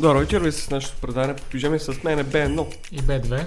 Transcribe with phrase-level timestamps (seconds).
[0.00, 2.76] Ви с нашето предание по пижами с мен е Б1.
[2.92, 3.46] И Б2.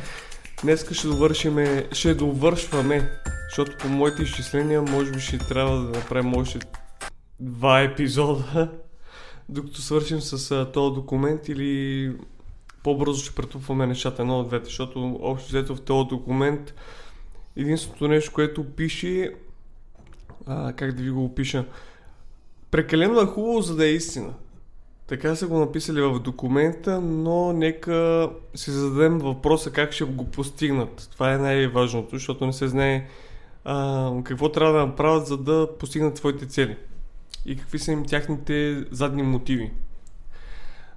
[0.62, 3.12] Днес ще довършиме, ще довършваме,
[3.50, 6.60] защото по моите изчисления може би ще трябва да направим още
[7.40, 8.72] два епизода,
[9.50, 12.12] докато свършим с този документ или
[12.84, 16.74] по-бързо ще претупваме нещата едно от двете, защото общо взето в този документ
[17.56, 19.34] единственото нещо, което пише,
[20.46, 21.66] а, как да ви го опиша,
[22.72, 24.34] прекалено е хубаво, за да е истина.
[25.14, 31.10] Така са го написали в документа, но нека си зададем въпроса как ще го постигнат.
[31.12, 33.08] Това е най-важното, защото не се знае
[33.66, 36.78] а, какво трябва да направят, за да постигнат своите цели.
[37.46, 39.72] И какви са им тяхните задни мотиви.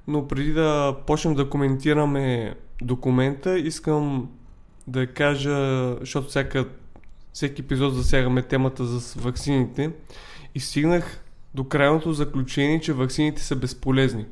[0.06, 4.30] Но преди да почнем да коментираме документа, искам
[4.86, 6.68] да кажа, защото всяка,
[7.32, 9.90] всеки епизод засягаме темата за ваксините
[10.54, 11.22] и стигнах
[11.56, 14.26] до крайното заключение, че ваксините са безполезни.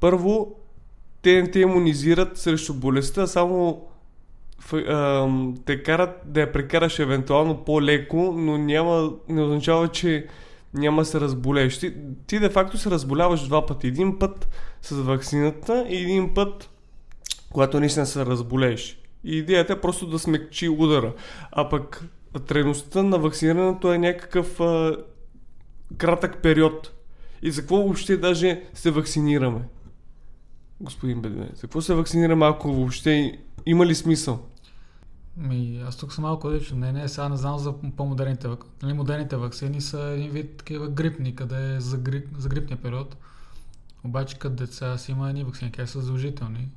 [0.00, 0.54] Първо,
[1.22, 3.88] те не те иммунизират срещу болестта, само
[5.64, 10.26] те карат да я прекараш евентуално по-леко, но няма, не означава, че
[10.74, 11.78] няма се разболееш.
[11.78, 11.94] Ти,
[12.26, 13.86] ти де факто се разболяваш два пъти.
[13.86, 14.48] Един път
[14.82, 16.70] с вакцината и един път,
[17.52, 18.98] когато наистина се разболееш.
[19.24, 21.12] И идеята е просто да смекчи удара.
[21.52, 22.04] А пък
[22.46, 24.60] трайността на вакцинирането е някакъв
[25.98, 26.92] кратък период.
[27.42, 29.68] И за какво въобще даже се вакцинираме?
[30.80, 34.46] Господин Бедве, за какво се вакцинираме, ако въобще има ли смисъл?
[35.36, 36.78] Ми, аз тук съм малко различно.
[36.78, 38.74] Не, не, сега не знам за по-модерните вакцини.
[38.82, 43.16] Нали, модерните вакцини са един вид такива грипни, къде е за, грип, за грипния период.
[44.04, 46.68] Обаче като деца си има едни вакцини, те са задължителни,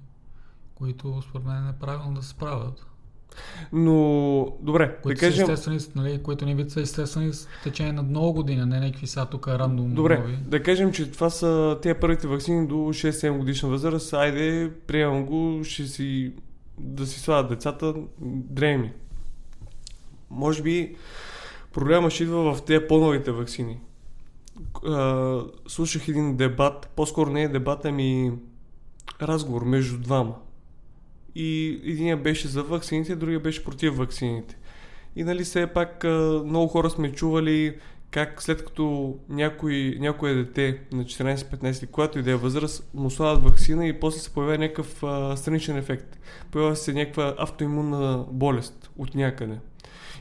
[0.75, 2.85] които според мен е неправилно да се справят.
[3.73, 5.43] Но, добре, които да кажем...
[5.43, 9.25] естествени, нали, които ни вид са естествени с течение на много години, не някакви са
[9.25, 10.37] тук рандом Добре, нови.
[10.47, 14.13] да кажем, че това са тези първите вакцини до 6-7 годишна възраст.
[14.13, 16.33] Айде, приемам го, ще си
[16.77, 18.91] да си слагат децата дреми.
[20.29, 20.95] Може би
[21.73, 23.79] проблема ще идва в тези по-новите вакцини.
[25.67, 28.31] Слушах един дебат, по-скоро не е дебат, ами
[29.21, 30.35] разговор между двама.
[31.35, 34.57] И един беше за вакцините, другия беше против вакцините.
[35.15, 36.03] И нали все пак
[36.45, 37.75] много хора сме чували
[38.11, 43.43] как след като някой, някое дете на 14-15 когато и да е възраст, му слагат
[43.43, 45.03] вакцина и после се появява някакъв
[45.39, 46.19] страничен ефект.
[46.51, 49.57] Появява се някаква автоимунна болест от някъде.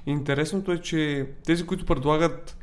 [0.07, 2.57] Интересното е, че тези, които предлагат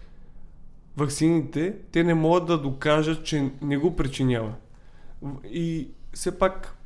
[0.97, 4.53] вакцините, те не могат да докажат, че не го причинява.
[5.51, 6.77] И все пак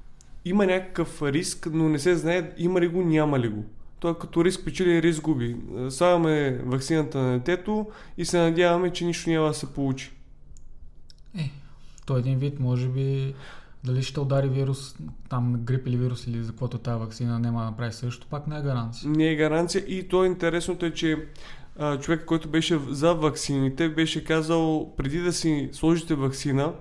[0.45, 3.65] има някакъв риск, но не се знае има ли го, няма ли го.
[3.99, 5.55] Той като риск печели, риск губи.
[5.89, 10.11] Слагаме вакцината на детето и се надяваме, че нищо няма да се получи.
[11.37, 11.51] Е,
[12.05, 13.33] то е един вид, може би,
[13.83, 14.95] дали ще удари вирус,
[15.29, 18.57] там грип или вирус или за каквото тази вакцина няма да направи също, пак не
[18.57, 19.09] е гаранция.
[19.09, 21.25] Не е гаранция и то е интересното е, че
[21.79, 26.73] а, човек, който беше за вакцините, беше казал, преди да си сложите вакцина,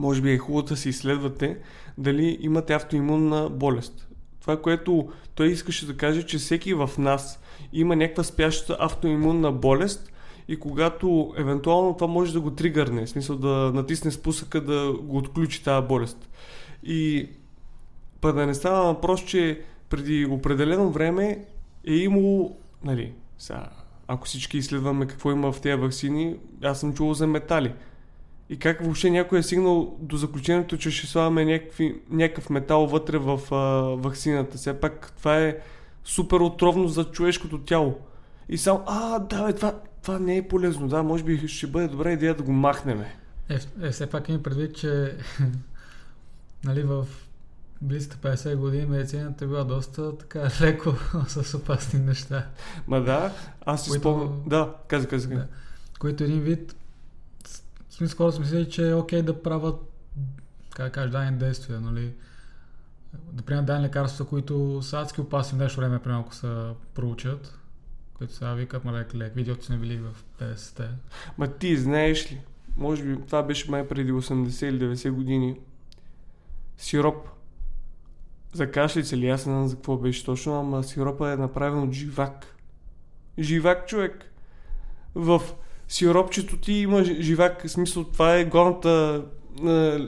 [0.00, 1.58] може би е хубаво да си изследвате
[1.98, 4.08] дали имате автоимунна болест.
[4.40, 7.40] Това, което той искаше да каже, че всеки в нас
[7.72, 10.12] има някаква спяща автоимунна болест
[10.48, 15.16] и когато евентуално това може да го тригърне, в смисъл да натисне спусъка да го
[15.16, 16.28] отключи тази болест.
[16.82, 17.28] И
[18.20, 21.44] па да не става въпрос, че преди определено време
[21.86, 23.68] е имало, нали, сега,
[24.08, 27.72] ако всички изследваме какво има в тези вакцини, аз съм чувал за метали.
[28.50, 33.18] И как въобще някой е стигнал до заключението, че ще слагаме някакви, някакъв метал вътре
[33.18, 33.56] в а,
[33.96, 34.58] вакцината.
[34.58, 35.58] Все пак това е
[36.04, 37.98] супер отровно за човешкото тяло.
[38.48, 40.88] И само, а, да, бе, това, това не е полезно.
[40.88, 43.16] Да, може би ще бъде добра идея да го махнеме.
[43.48, 45.16] Е, е все пак има предвид, че
[46.64, 47.06] нали, в
[47.80, 50.94] близките 50 години медицината е била доста така леко
[51.28, 52.46] с опасни неща.
[52.86, 53.32] Ма да,
[53.66, 54.42] аз си Които- спомням.
[54.46, 55.28] Да, каза, каза.
[55.28, 55.46] Да.
[55.98, 56.76] Които един вид
[58.00, 59.76] смисъл хората са мислили, че е окей да правят
[60.70, 62.12] как да кажа, дадени действия, нали?
[63.32, 67.58] Да приемат дадени лекарства, които са адски опасни в днешно време, примерно ако се проучат,
[68.14, 70.88] които сега викат, ма лек, лек, видеото сме били в 50-те.
[71.38, 72.40] Ма ти знаеш ли,
[72.76, 75.60] може би това беше май преди 80 или 90 години,
[76.76, 77.28] сироп
[78.52, 81.92] за кашлица ли, аз не знам за какво беше точно, ама сиропа е направен от
[81.92, 82.46] живак.
[83.38, 84.32] Живак човек.
[85.14, 85.42] В
[85.90, 89.24] сиропчето ти има живак, в смисъл това е главната
[89.66, 89.98] е,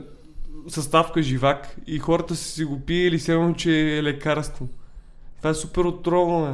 [0.67, 4.69] съставка живак и хората са си го пиели, сигурно, че е лекарство.
[5.37, 6.47] Това е супер отровно,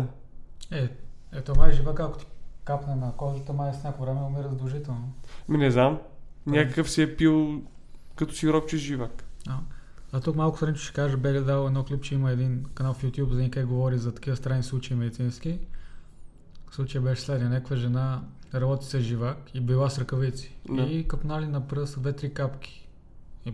[0.72, 0.80] е.
[0.80, 0.90] Е,
[1.34, 2.26] ето май живак, ако ти
[2.64, 5.14] капне на кожата, май с някакво време умира задължително.
[5.50, 6.00] Ми не знам.
[6.46, 7.62] Някакъв си е пил
[8.16, 9.24] като сиропче живак.
[9.48, 9.58] А,
[10.12, 13.04] а тук малко странично ще кажа, Бели дал едно клип, че има един канал в
[13.04, 15.60] YouTube, за никъде говори за такива странни случаи медицински.
[16.72, 17.50] Случай беше следния.
[17.50, 18.22] Някаква жена
[18.54, 20.56] работи с живак и била с ръкавици.
[20.70, 20.82] Да.
[20.82, 22.88] И капнали на пръст две-три капки.
[23.46, 23.54] И,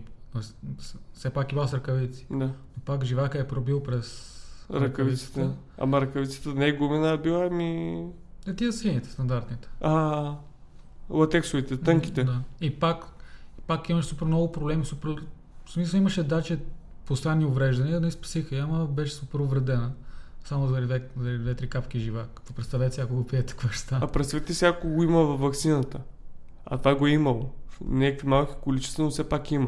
[1.13, 2.27] все пак и била с ръкавици.
[2.31, 2.45] Да.
[2.45, 4.35] Но пак живака е пробил през
[4.73, 5.51] Ръкавицата.
[5.77, 8.01] Ама ръкавицата не е гумена, била ми...
[8.47, 9.69] Е, тия сините, стандартните.
[9.81, 10.33] А,
[11.09, 12.23] латексовите, тънките.
[12.23, 12.41] Да.
[12.61, 13.05] И пак,
[13.67, 14.85] пак имаш супер много проблеми.
[14.85, 15.15] Супер...
[15.65, 16.59] В смисъл имаше даче
[17.05, 19.91] постоянни увреждания, не спасиха, я, ама беше супер увредена.
[20.45, 22.29] Само заради две- заради две-три капки живак.
[22.35, 24.01] Като представете си, ако го пиете, какво ще стане.
[24.03, 25.99] А представете си, ако го има във вакцината.
[26.65, 27.49] А това го е имало.
[27.81, 29.67] Някакви малки количества, но все пак има.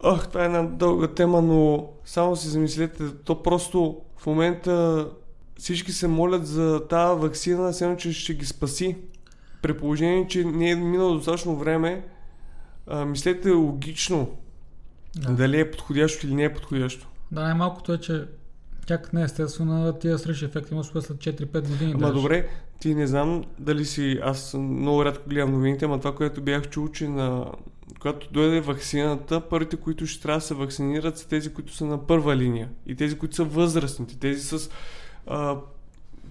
[0.00, 5.08] Ох, това е една дълга тема, но само си замислете, то просто в момента
[5.58, 8.96] всички се молят за тази вакцина, все че ще ги спаси.
[9.62, 12.08] При положение, че не е минало достатъчно време,
[12.86, 14.30] а, мислете логично
[15.16, 15.32] Да.
[15.32, 17.08] дали е подходящо или не е подходящо.
[17.32, 18.24] Да, най-малкото е, че
[18.88, 21.92] тя не е естествена, тия срещи да са след 4-5 години.
[21.92, 22.12] Ама даже.
[22.12, 22.48] добре,
[22.80, 24.18] ти не знам дали си...
[24.22, 27.52] Аз много рядко гледам новините, ама това, което бях чул, че на...
[28.00, 32.06] когато дойде вакцината, първите, които ще трябва да се вакцинират са тези, които са на
[32.06, 32.68] първа линия.
[32.86, 34.18] И тези, които са възрастните.
[34.18, 34.70] Тези с
[35.26, 35.56] а,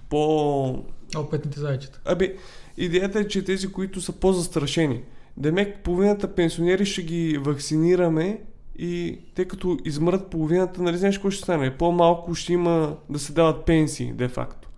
[0.10, 0.84] по...
[1.18, 2.02] Опитните зайчета.
[2.06, 2.36] Абе,
[2.78, 5.04] идеята е, че тези, които са по-застрашени.
[5.38, 8.42] Демек, половината пенсионери ще ги вакцинираме
[8.78, 11.78] и те като измрат половината, нали знаеш какво ще стане?
[11.78, 14.70] По-малко ще има да се дават пенсии, де-факто.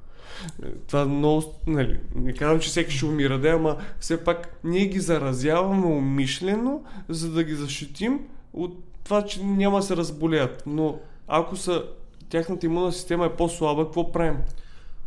[0.63, 4.85] Е, Това много, нали, не казвам, че всеки ще умира, да, ама все пак ние
[4.85, 8.19] ги заразяваме умишлено, за да ги защитим
[8.53, 10.63] от това, че няма да се разболеят.
[10.65, 11.83] Но ако са,
[12.29, 14.37] тяхната имунна система е по-слаба, какво правим?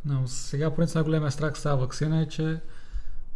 [0.05, 2.61] Но сега, по принцип, най-големия страх с тази вакцина е, че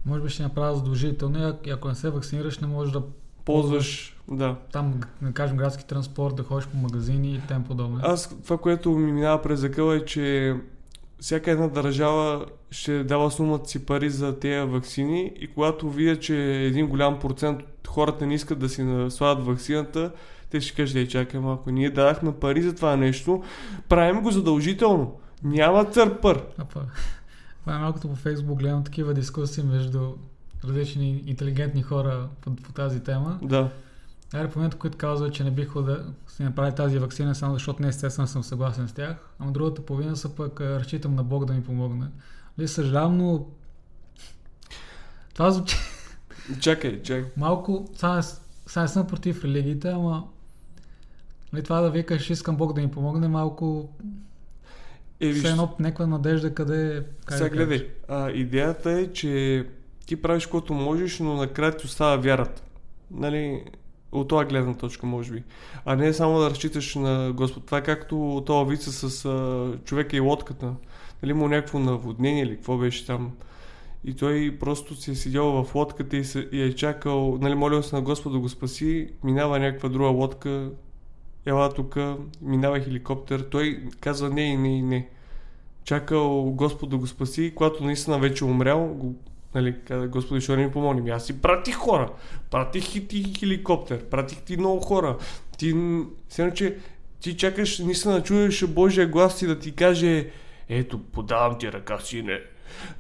[0.06, 3.02] може би ще направя задължително и ако не се вакцинираш, не можеш да
[3.46, 4.56] Ползваш, да.
[4.72, 8.00] там, да кажем, градски транспорт, да ходиш по магазини и тем подобно.
[8.02, 10.54] Аз това, което ми минава през закъла е, че
[11.20, 16.37] всяка една държава ще дава сумата си пари за тези вакцини и когато видят, че
[16.64, 20.12] един голям процент от хората не искат да си насладат вакцината,
[20.50, 23.42] те ще кажат, ей, чакай малко, ние дадахме пари за това нещо,
[23.88, 25.20] правим го задължително.
[25.44, 26.44] Няма търпър.
[26.58, 26.81] А па,
[27.60, 30.00] това е малкото по Фейсбук, гледам такива дискусии между
[30.68, 33.38] различни интелигентни хора по, по тази тема.
[33.42, 33.70] Да.
[34.56, 38.28] Момента, които казват, че не биха да си направи тази вакцина, само защото не естествено
[38.28, 42.06] съм съгласен с тях, ама другата половина са пък разчитам на Бог да ми помогне.
[42.58, 43.46] Ли, съжалявам, но
[45.34, 45.76] това звучи
[46.60, 47.30] Чакай, чакай.
[47.36, 48.22] малко, сега,
[48.66, 50.24] сега не съм против религиите, ама
[51.54, 53.88] ли, това да викаш, искам Бог да ми помогне, малко
[55.20, 57.90] Е, все виж, едно някаква надежда къде сега гледай.
[58.08, 59.66] А, идеята е, че
[60.06, 62.62] ти правиш каквото можеш, но накрая ти остава вярата.
[63.10, 63.64] Нали,
[64.12, 65.42] от това гледна точка, може би.
[65.84, 67.66] А не само да разчиташ на Господ.
[67.66, 70.74] Това е както това вица с а, човека и лодката.
[71.22, 73.32] Нали, му някакво наводнение или какво беше там.
[74.04, 77.82] И той просто си е седял в лодката и, се, и е чакал, нали, молил
[77.82, 80.70] се на Господ да го спаси, минава някаква друга лодка,
[81.46, 81.96] ела тук,
[82.42, 85.08] минава хеликоптер, той казва не и не и не.
[85.84, 89.14] Чакал Господ да го спаси, когато наистина вече е умрял, го,
[89.56, 91.10] нали, каза, Господи, не ми помогни?
[91.10, 92.12] Аз си пратих хора,
[92.50, 95.16] пратих и ти хеликоптер, пратих ти много хора.
[95.58, 95.68] Ти,
[96.38, 96.76] едно, че
[97.20, 100.30] ти чакаш наистина да чуеш Божия глас и да ти каже
[100.68, 102.40] ето, подавам ти ръка, сине.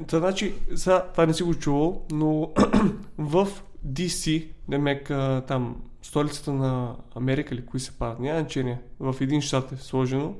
[0.06, 2.50] Та, значи, сега, това не си го чувал, но
[3.18, 3.48] в
[3.86, 5.10] DC, демек
[5.46, 10.34] там, столицата на Америка или кои се падат, няма значение, в един щат е сложено,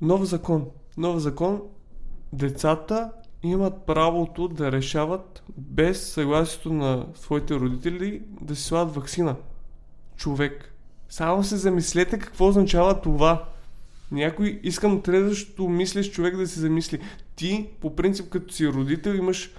[0.00, 0.66] нов закон.
[0.96, 1.62] Нов закон,
[2.32, 3.10] децата
[3.42, 9.36] имат правото да решават без съгласието на своите родители да си слагат вакцина.
[10.16, 10.74] Човек.
[11.08, 13.44] Само се замислете какво означава това.
[14.10, 17.00] Някой, искам трезващо мислиш човек да се замисли.
[17.36, 19.50] Ти, по принцип, като си родител, имаш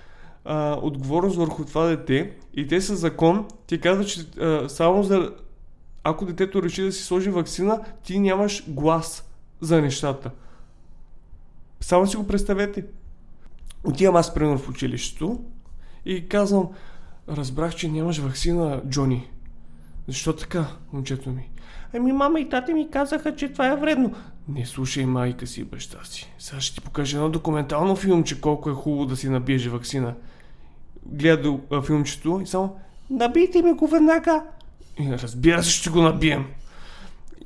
[0.46, 5.34] а, отговорност върху това дете и те са закон, ти казват, че а, само за...
[6.04, 9.30] Ако детето реши да си сложи вакцина, ти нямаш глас
[9.62, 10.32] за нещата.
[11.82, 12.86] Само си го представете.
[13.84, 15.40] Отивам аз, примерно, в училището
[16.06, 16.70] и казвам,
[17.30, 19.30] разбрах, че нямаш вакцина, Джони.
[20.08, 21.50] Защо така, момчето ми?
[21.96, 24.14] Ами мама и тата ми казаха, че това е вредно.
[24.48, 26.34] Не слушай майка си и баща си.
[26.40, 30.14] Сега ще ти покажа едно документално филмче, колко е хубаво да си набиеш вакцина.
[31.06, 34.44] Гледа филмчето и само набийте ми го веднага.
[35.00, 36.46] И разбира се, ще го набием.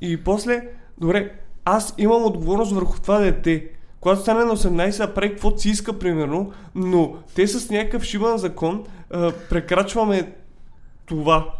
[0.00, 0.68] И после,
[0.98, 1.32] добре,
[1.64, 3.70] аз имам отговорност върху това дете.
[4.00, 8.38] Когато стане на 18, да прави каквото си иска, примерно, но те с някакъв шибан
[8.38, 10.32] закон а, прекрачваме
[11.06, 11.54] това.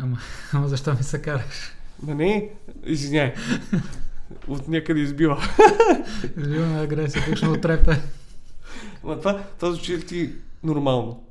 [0.00, 0.18] Ама,
[0.52, 1.72] ама защо ми се караш?
[2.02, 2.50] Ма не,
[2.84, 3.34] извиняй.
[4.48, 5.42] От някъде избива.
[6.48, 8.00] Живаме агресия, тук ще отрепе.
[9.04, 10.32] Ма това, това звучи ти
[10.64, 11.22] нормално?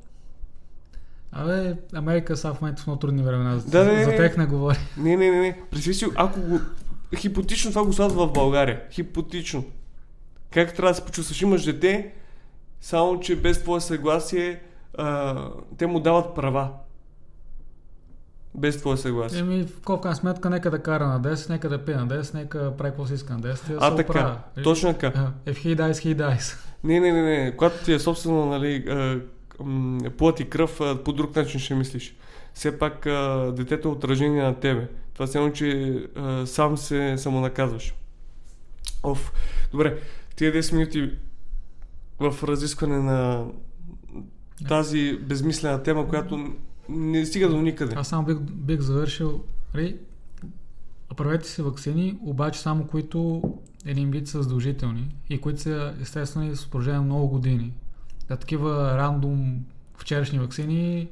[1.31, 3.59] Абе, Америка са в момента в много трудни времена.
[3.59, 4.17] За, Да, не, за не.
[4.17, 4.77] тях не говори.
[4.97, 5.61] Не, не, не, не.
[5.71, 6.59] Представи си, ако го...
[7.15, 8.81] Хипотично това го слагат в България.
[8.91, 9.63] Хипотично.
[10.53, 11.41] Как трябва да се почувстваш?
[11.41, 12.13] Имаш дете,
[12.81, 14.59] само че без твое съгласие
[14.97, 15.35] а,
[15.77, 16.69] те му дават права.
[18.55, 19.39] Без твое съгласие.
[19.39, 22.77] Еми, в крайна сметка, нека да кара на 10, нека да пие на 10, нека
[22.77, 23.69] прави какво си иска на 10.
[23.69, 24.11] и да А, така.
[24.11, 24.39] оправя.
[24.63, 25.31] Точно така.
[25.45, 26.57] If he dies, he dies.
[26.83, 27.55] Не, не, не, не.
[27.57, 28.85] Когато ти е собствено, нали,
[30.17, 32.15] плът и кръв, по друг начин ще мислиш.
[32.53, 34.87] Все пак а, детето е отражение на тебе.
[35.13, 37.93] Това се едно, че а, сам се самонаказваш.
[39.03, 39.31] Оф.
[39.71, 39.97] Добре,
[40.37, 41.11] тия 10 минути
[42.19, 43.45] в разискване на
[44.67, 46.53] тази безмислена тема, която
[46.89, 47.95] не стига до никъде.
[47.97, 49.43] Аз само бих, бих завършил.
[49.73, 49.97] Нали,
[51.17, 53.41] правете си вакцини, обаче само които
[53.85, 57.73] един вид са задължителни и които са естествено с продължение много години.
[58.27, 59.65] Да такива рандом
[59.97, 61.09] вчерашни вакцини,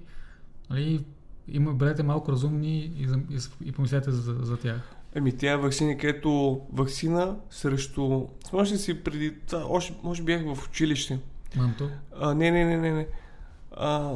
[0.70, 1.06] нали,
[1.48, 4.96] има, бъдете малко разумни и, и, и помислете за, за тях.
[5.16, 8.28] Еми, тя вакцини, където вакцина срещу...
[8.48, 9.36] Спомняш ли си преди...
[9.48, 11.20] Това, още, може би бях в училище.
[11.56, 11.90] Манто.
[12.20, 13.08] А, не, не, не, не, не.
[13.72, 14.16] А,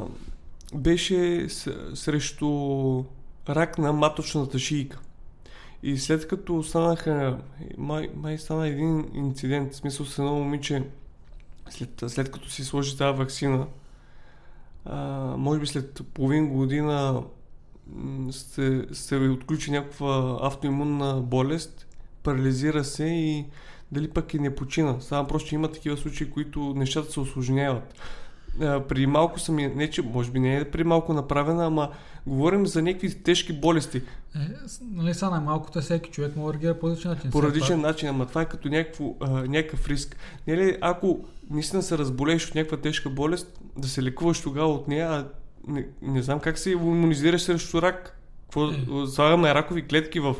[0.74, 3.04] беше с, срещу
[3.48, 5.00] рак на маточната шийка.
[5.82, 7.38] И след като станаха,
[7.78, 10.82] май, май стана един инцидент, в смисъл с едно момиче,
[11.70, 13.66] след, след като си сложи тази вакцина,
[14.84, 17.22] а, може би след половин година
[18.30, 21.86] се, се отключи някаква автоимунна болест,
[22.22, 23.46] парализира се и
[23.92, 24.96] дали пък и не почина.
[25.00, 27.94] Само просто, има такива случаи, които нещата се осложняват.
[28.88, 31.90] При малко съм, не че, може би не е при малко направена, ама
[32.26, 33.98] говорим за някакви тежки болести.
[33.98, 34.38] Е,
[34.92, 37.30] нали, са най-малкото е всеки човек може да реагира по различен начин.
[37.30, 40.16] По различен начин, ама това е като някакво, а, някакъв риск.
[40.46, 44.88] Не ли, ако наистина се разболееш от някаква тежка болест, да се лекуваш тогава от
[44.88, 45.28] нея, а
[45.66, 48.16] не, не знам как се иммунизираш срещу рак.
[48.42, 49.06] Какво, Е.
[49.06, 50.36] слагаме ракови клетки в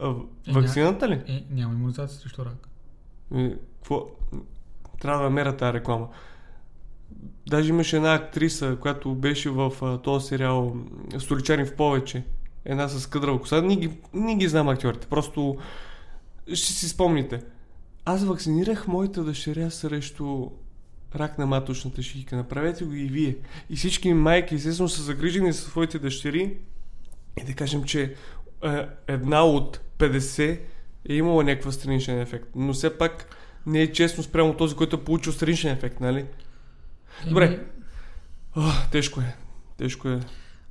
[0.00, 0.14] а,
[0.48, 1.22] Е, вакцината ли?
[1.28, 2.68] Е, няма иммунизация срещу рак.
[3.34, 4.06] Е, Какво?
[5.00, 6.08] Трябва да меря тази реклама.
[7.48, 10.74] Даже имаше една актриса, която беше в а, този сериал
[11.12, 12.24] м, Столичани в повече.
[12.64, 13.62] Една с къдрава коса.
[13.62, 15.06] Не ги, не ги знам актьорите.
[15.06, 15.56] Просто
[16.46, 17.42] ще си спомните.
[18.04, 20.46] Аз вакцинирах моята дъщеря срещу
[21.14, 22.36] рак на маточната шийка.
[22.36, 23.36] Направете го и вие.
[23.70, 26.56] И всички майки, естествено, са загрижени за своите дъщери.
[27.42, 28.14] И да кажем, че
[28.64, 30.60] е, една от 50
[31.08, 32.48] е имала някакъв страничен ефект.
[32.54, 33.36] Но все пак
[33.66, 36.26] не е честно спрямо този, който е получил страничен ефект, нали?
[37.28, 37.64] Добре.
[38.56, 39.36] О, тежко е.
[39.76, 40.20] Тежко е.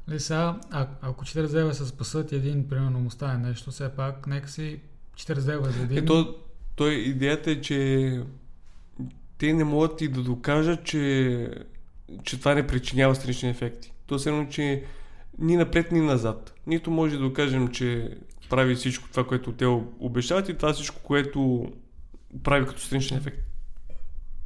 [0.07, 3.89] Нали сега, а, ако 40 лева се спасат и един, примерно, му стане нещо, все
[3.89, 4.79] пак, нека си
[5.15, 5.97] 40 лева за един.
[5.97, 6.35] Ето,
[6.75, 8.21] той идеята е, че
[9.37, 11.49] те не могат и да докажат, че,
[12.23, 13.93] че това не причинява странични ефекти.
[14.07, 14.83] То е едно, че
[15.39, 16.53] ни напред, ни назад.
[16.67, 18.17] Нито може да докажем, че
[18.49, 19.65] прави всичко това, което те
[19.99, 21.71] обещават и това всичко, което
[22.43, 23.37] прави като страничен ефект.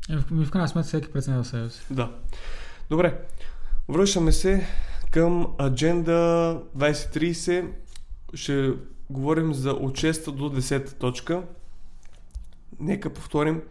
[0.09, 1.81] Е, в, в крайна сметка всеки преценява себе си.
[1.91, 2.11] Да.
[2.89, 3.21] Добре.
[3.89, 4.67] Връщаме се
[5.11, 7.65] към Agenda 2030.
[8.33, 8.73] Ще
[9.09, 11.43] говорим за от 6 до 10 точка.
[12.79, 13.61] Нека повторим.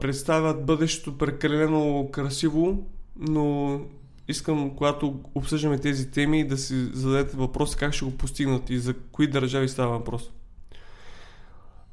[0.00, 2.86] Представят бъдещето прекалено красиво,
[3.16, 3.80] но
[4.28, 8.94] искам, когато обсъждаме тези теми, да си зададете въпроса как ще го постигнат и за
[8.94, 10.30] кои държави става въпрос.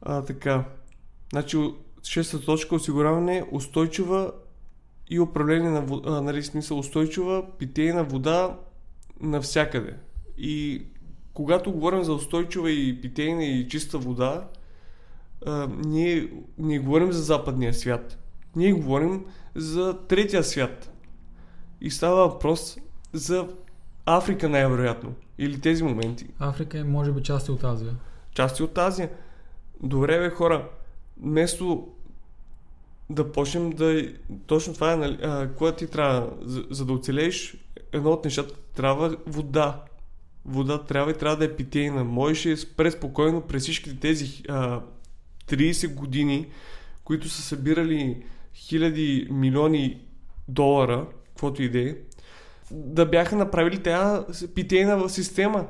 [0.01, 0.63] А, така.
[1.31, 1.57] Значи,
[2.03, 4.31] шеста точка осигуряване устойчива
[5.09, 8.59] и управление на вода, нали, смисъл устойчива питейна вода
[9.21, 9.95] навсякъде.
[10.37, 10.85] И
[11.33, 14.47] когато говорим за устойчива и питейна и чиста вода,
[15.45, 18.17] а, ние не говорим за западния свят.
[18.55, 19.25] Ние говорим
[19.55, 20.91] за третия свят.
[21.81, 22.77] И става въпрос
[23.13, 23.47] за
[24.05, 25.13] Африка най-вероятно.
[25.37, 26.27] Или тези моменти.
[26.39, 27.95] Африка е, може би, части от Азия.
[28.31, 29.09] Части от Азия.
[29.83, 30.69] Добре, бе, хора.
[31.21, 31.87] Вместо
[33.09, 34.13] да почнем да...
[34.47, 37.57] Точно това е, нали, а, когато ти трябва, за, за да оцелееш,
[37.91, 39.83] едно от нещата трябва вода.
[40.45, 42.03] Вода трябва и трябва да е питейна.
[42.03, 44.81] Можеш преспокойно през всичките тези а,
[45.47, 46.47] 30 години,
[47.03, 48.23] които са събирали
[48.53, 50.01] хиляди милиони
[50.47, 51.95] долара, каквото и да е,
[52.71, 55.67] да бяха направили тази питейна система.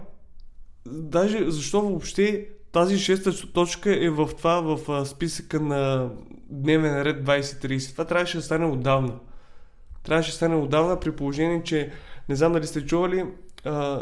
[0.85, 6.09] Даже защо въобще тази шеста точка е в това, в списъка на
[6.49, 7.91] дневен ред 2030.
[7.91, 9.13] Това трябваше да стане отдавна.
[10.03, 11.91] Трябваше да стане отдавна при положение, че
[12.29, 13.25] не знам дали сте чували,
[13.65, 14.01] а,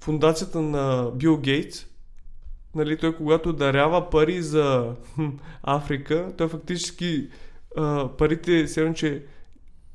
[0.00, 1.86] фундацията на Бил Гейтс,
[2.74, 5.28] нали, той когато дарява пари за хм,
[5.62, 7.28] Африка, той фактически
[7.76, 9.22] а, парите, все че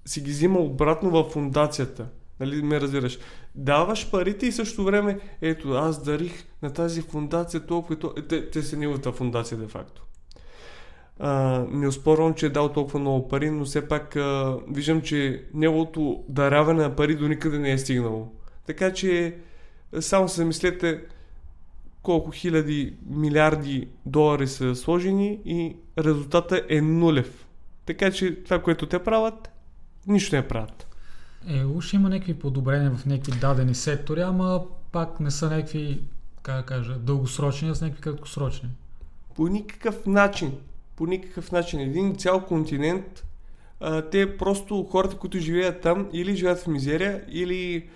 [0.05, 2.08] си ги взима обратно в фундацията.
[2.39, 3.20] Нали, ме разбираш.
[3.55, 8.27] Даваш парите и също време, ето, аз дарих на тази фундация толкова и толкова.
[8.27, 10.05] Те, те са неговата фундация, де факто.
[11.20, 15.44] А, не успорвам, че е дал толкова много пари, но все пак а, виждам, че
[15.53, 18.32] неговото даряване на пари до никъде не е стигнало.
[18.65, 19.36] Така че
[20.00, 21.01] само се мислете
[22.05, 27.47] колко хиляди милиарди долари са сложени и резултата е нулев.
[27.85, 29.50] Така че това, което те правят,
[30.07, 30.88] нищо не правят.
[31.47, 36.01] Е, уж има някакви подобрения в някакви дадени сектори, ама пак не са някакви,
[36.41, 38.69] как да кажа, дългосрочни, а са някакви краткосрочни.
[39.35, 40.51] По никакъв начин,
[40.95, 41.79] по никакъв начин.
[41.79, 43.25] Един цял континент,
[43.79, 47.89] а, те просто хората, които живеят там, или живеят в мизерия, или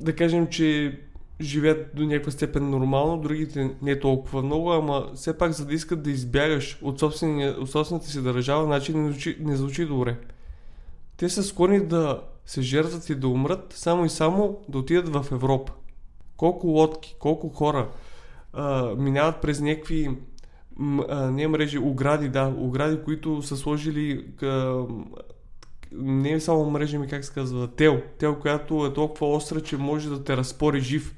[0.00, 1.00] да кажем, че
[1.40, 6.02] живеят до някаква степен нормално, другите не толкова много, ама все пак за да искат
[6.02, 10.16] да избягаш от, от собствената си държава, значи не звучи, не звучи добре.
[11.16, 15.32] Те са склонни да се жертват и да умрат, само и само да отидат в
[15.32, 15.72] Европа.
[16.36, 17.88] Колко лодки, колко хора
[18.52, 20.10] а, минават през някакви
[21.08, 24.84] а, не мрежи, огради, да, огради, които са сложили а,
[25.92, 29.76] не е само мрежи ми, как се казва, тел, тел, която е толкова остра, че
[29.76, 31.14] може да те разпори жив.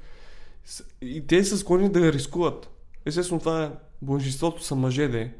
[1.02, 2.70] И те са склонни да рискуват.
[3.04, 3.70] Естествено, това е
[4.02, 5.30] большинството са мъже, да е.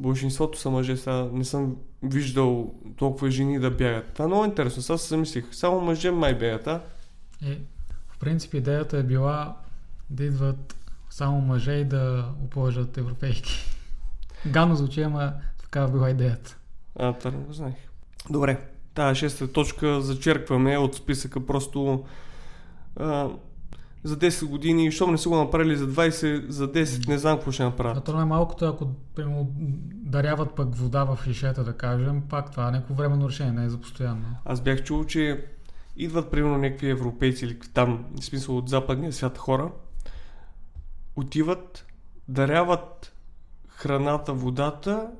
[0.00, 4.12] Большинството са мъже, сега не съм виждал толкова жени да бягат.
[4.12, 5.44] Това е много интересно, сега се мислих.
[5.52, 6.80] Само мъже май бягат, а?
[7.46, 7.58] Е,
[8.08, 9.56] в принцип идеята е била
[10.10, 10.76] да идват
[11.10, 13.52] само мъже и да оплъжат европейки.
[14.46, 16.56] Гано звучи, ама такава била идеята.
[16.96, 17.74] А, това не го знаех.
[18.30, 22.04] Добре, тази шеста точка зачеркваме от списъка просто
[22.96, 23.28] а,
[24.04, 27.52] за 10 години, защото не са го направили за 20, за 10, не знам какво
[27.52, 27.96] ще направят.
[27.96, 29.48] А то най-малкото, ако примерно,
[29.92, 33.68] даряват пък вода в лишета, да кажем, пак това е някакво временно решение, не е
[33.68, 34.24] за постоянно.
[34.44, 35.44] Аз бях чул, че
[35.96, 39.70] идват примерно някакви европейци или там, в смисъл от западния свят хора,
[41.16, 41.86] отиват,
[42.28, 43.12] даряват
[43.68, 45.10] храната, водата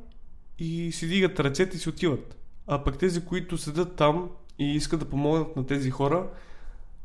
[0.59, 2.37] и си дигат ръцете и си отиват.
[2.66, 6.27] А пък тези, които седат там и искат да помогнат на тези хора,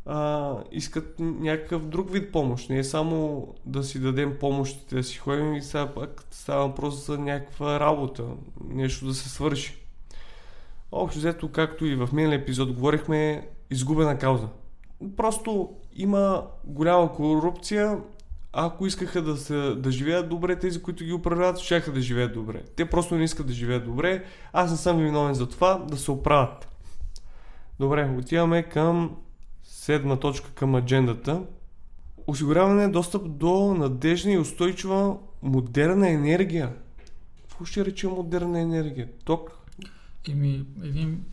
[0.08, 2.70] а, искат някакъв друг вид помощ.
[2.70, 7.06] Не е само да си дадем помощите, да си ходим и сега пак става въпрос
[7.06, 8.24] за някаква работа,
[8.70, 9.78] нещо да се свърши.
[10.92, 14.48] Общо взето, както и в миналия епизод говорихме, изгубена кауза.
[15.18, 18.00] Просто има голяма корупция.
[18.54, 22.62] Ако искаха да, се, да живеят добре, тези, които ги управляват, ще да живеят добре.
[22.76, 24.24] Те просто не искат да живеят добре.
[24.54, 26.68] Аз не съм виновен за това да се оправят.
[27.80, 29.18] Добре, отиваме към
[29.70, 31.42] Седма точка към аджендата.
[32.28, 36.76] Осигуряване достъп до надежна и устойчива модерна енергия.
[37.42, 39.10] Какво ще рече модерна енергия?
[39.26, 39.52] Ток?
[40.30, 41.24] Еми, един...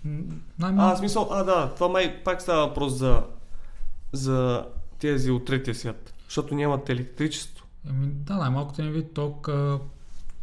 [0.58, 3.24] Най- а, смисъл, а да, това май пак става въпрос за,
[4.12, 4.66] за
[4.98, 7.66] тези от третия свят, защото нямат електричество.
[7.88, 9.78] Еми, да, най-малкото е вид ток а,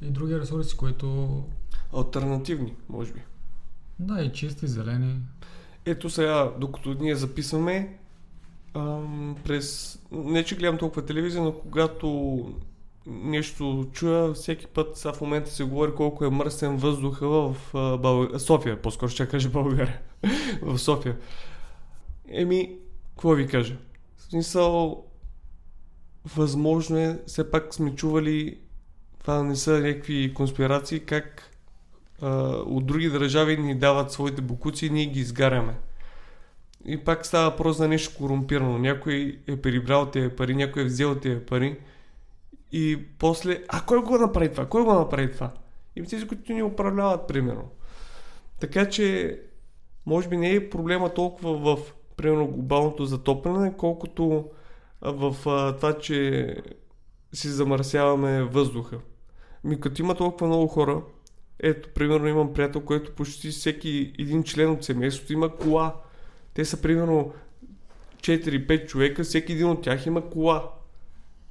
[0.02, 1.44] и други ресурси, които...
[1.94, 3.22] Альтернативни, може би.
[4.00, 5.20] Да, и чисти, зелени.
[5.86, 7.98] Ето сега, докато ние записваме,
[8.74, 10.00] ам, през...
[10.12, 12.46] Не, че гледам толкова телевизия, но когато
[13.08, 17.56] нещо чуя, всеки път сега в момента се говори колко е мръсен въздуха в
[17.98, 18.40] Бълг...
[18.42, 20.00] София, по-скоро ще кажа България.
[20.62, 21.18] в София.
[22.28, 22.78] Еми,
[23.10, 23.78] какво ви кажа?
[24.18, 25.04] В смисъл,
[26.36, 28.60] възможно е, все пак сме чували,
[29.20, 31.51] това не са някакви конспирации, как
[32.66, 35.76] от други държави ни дават своите букуци и ние ги изгаряме.
[36.86, 38.78] И пак става въпрос за нещо корумпирано.
[38.78, 41.78] Някой е прибрал тези пари, някой е взел тези пари
[42.72, 44.66] и после, а кой го направи това?
[44.66, 45.52] Кой го направи това?
[45.96, 47.70] И тези, които ни управляват, примерно.
[48.60, 49.40] Така че,
[50.06, 54.46] може би не е проблема толкова в, примерно, глобалното затопляне, колкото
[55.02, 56.56] в а, това, че
[57.34, 59.00] си замърсяваме въздуха.
[59.64, 61.02] Ми като има толкова много хора,
[61.62, 65.96] ето, примерно имам приятел, който почти всеки един член от семейството има кола.
[66.54, 67.34] Те са примерно
[68.18, 70.72] 4-5 човека, всеки един от тях има кола.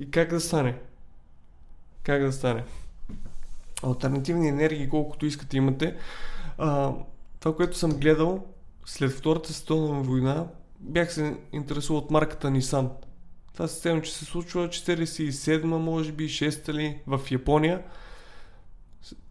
[0.00, 0.74] И как да стане?
[2.02, 2.64] Как да стане?
[3.82, 5.96] Альтернативни енергии, колкото искате имате.
[6.58, 6.92] А,
[7.40, 8.46] това, което съм гледал
[8.86, 10.46] след Втората световна война,
[10.80, 12.88] бях се интересувал от марката Nissan.
[13.52, 17.82] Това система, че се случва 47 може би, 6 ли, в Япония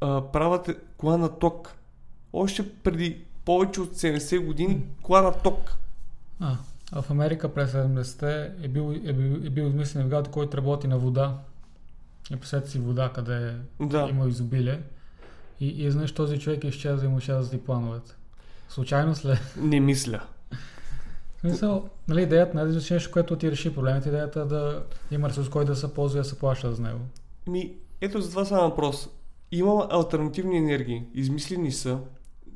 [0.01, 1.73] а, правят кола на ток.
[2.33, 5.71] Още преди повече от 70 години кола на ток.
[6.39, 6.57] А,
[7.01, 10.97] В Америка през 70-те е бил, е бил, е бил измислен навигатор, който работи на
[10.97, 11.37] вода.
[12.31, 14.07] И представете си вода, къде Да.
[14.09, 14.81] има изобилие.
[15.59, 18.11] И, и изведнъж този човек изчезва и му изчезват и плановете.
[18.69, 19.39] Случайно след...
[19.57, 20.21] Не мисля.
[21.37, 24.45] В смисъл, нали, идеята не е да изучиш нещо, което ти реши проблемите, идеята е
[24.45, 26.99] да има ресурс, който да се ползва и да се плаща за него.
[27.47, 29.09] Ми, ето за това става въпрос.
[29.51, 31.03] Има альтернативни енергии.
[31.13, 31.99] Измислени са.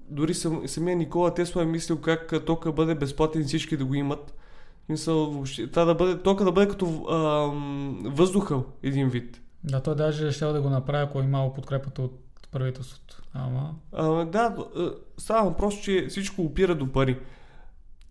[0.09, 3.93] Дори сам, самия Никола Тесла е мислил как а, тока бъде безплатен всички да го
[3.93, 4.33] имат.
[4.83, 9.41] В Смисъл, въобще, това да бъде, тока да бъде като ам, въздуха един вид.
[9.63, 12.19] Да, той даже ще да го направи, ако е имало подкрепата от
[12.51, 13.21] правителството.
[13.33, 17.19] Ама, А, да, а, става въпрос, че всичко опира до пари.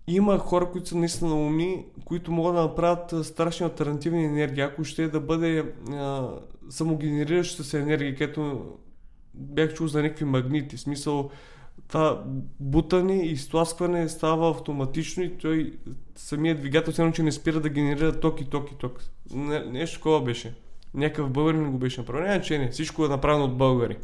[0.07, 4.63] Има хора, които са наистина умни, които могат да направят страшни альтернативни енергии.
[4.63, 6.29] Ако ще да бъде а,
[6.71, 8.67] самогенерираща се енергия, където
[9.35, 10.79] бях чул за някакви магнити.
[10.79, 11.31] Смисъл,
[11.89, 12.25] това
[12.61, 15.79] бутане и изтласкване става автоматично и той
[16.17, 19.05] самият двигател, едно, че не спира да генерира ток и ток и ток.
[19.35, 20.55] Не, нещо такова беше.
[20.95, 22.27] Някакъв българин го беше направил.
[22.27, 23.99] Няма че не, всичко е направено от българи.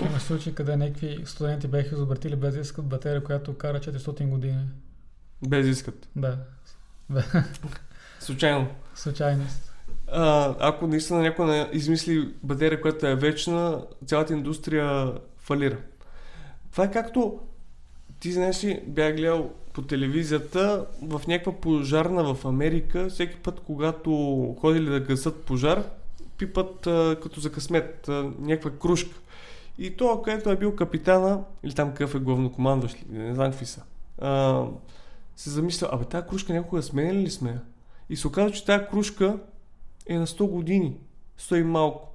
[0.00, 4.66] Има случаи, къде някакви студенти бяха изобретили без искат батерия, която кара 400 години.
[5.46, 6.08] Без искат.
[6.16, 6.38] Да.
[8.20, 8.66] Случайно.
[8.94, 9.72] Случайност.
[10.12, 15.78] А, ако наистина някой не измисли батерия, която е вечна, цялата индустрия фалира.
[16.72, 17.40] Това е както
[18.20, 24.10] ти знаеш ли, бях гледал по телевизията в някаква пожарна в Америка, всеки път, когато
[24.60, 25.82] ходили да гасат пожар,
[26.38, 29.18] пипат а, като за късмет а, някаква кружка.
[29.78, 33.82] И то, където е бил капитана, или там какъв е главнокомандващ, не знам какви са,
[34.20, 34.64] а,
[35.36, 37.60] се замисля, абе тази кружка някога сменяли ли сме?
[38.08, 39.38] И се оказа, че тази кружка
[40.06, 40.96] е на 100 години.
[41.40, 42.14] 100 и малко.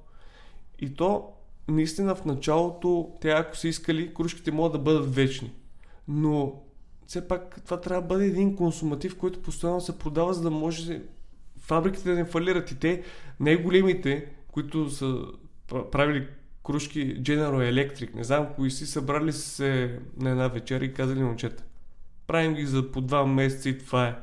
[0.78, 1.32] И то,
[1.68, 5.52] наистина в началото, те ако са искали, кружките могат да бъдат вечни.
[6.08, 6.62] Но
[7.06, 11.02] все пак това трябва да бъде един консуматив, който постоянно се продава, за да може
[11.58, 12.70] фабриките да не фалират.
[12.70, 13.02] И те,
[13.40, 15.06] най-големите, които са
[15.68, 16.26] пра- правили
[16.66, 21.64] кружки General Electric, не знам кои си, събрали се на една вечер и казали момчета.
[22.28, 24.18] Правим ги за по два месеца и това е.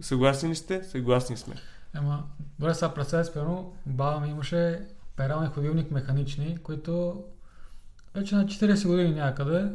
[0.00, 0.84] Съгласни ли сте?
[0.84, 1.54] Съгласни сме.
[1.96, 2.24] Ема,
[2.58, 4.86] добре, сега представя си, примерно, баба ми имаше
[5.16, 7.24] перален ходилник механични, които
[8.14, 9.70] вече на 40 години някъде,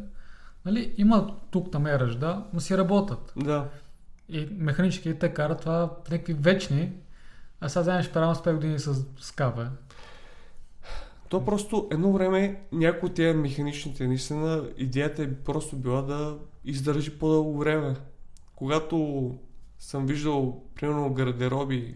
[0.65, 3.33] нали, има тук там е ръжда, но си работят.
[3.35, 3.69] Да.
[4.29, 6.93] И механическите те карат това някакви вечни,
[7.61, 9.69] а сега вземеш перален с 5 години с скапа.
[11.29, 17.19] То просто едно време някои от тези механичните, наистина, идеята е просто била да издържи
[17.19, 17.95] по-дълго време.
[18.55, 19.31] Когато
[19.79, 21.95] съм виждал, примерно, гардероби, е,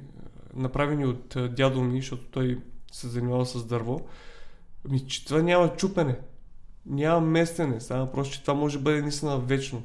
[0.53, 2.61] направени от е, дядо ми, защото той
[2.91, 4.01] се занимава с дърво,
[4.89, 6.19] ми, че това няма чупене,
[6.85, 9.83] няма местене, става просто, че това може да бъде наистина вечно.